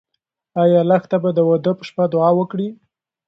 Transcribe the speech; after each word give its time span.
ایا 0.63 0.81
لښته 0.89 1.17
به 1.23 1.29
د 1.37 1.39
واده 1.49 1.71
په 1.77 1.83
شپه 1.89 2.03
دعا 2.13 2.29
وکړي؟ 2.39 2.67